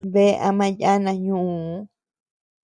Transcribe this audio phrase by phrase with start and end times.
[0.13, 1.75] Bea ama yana ñuʼuu.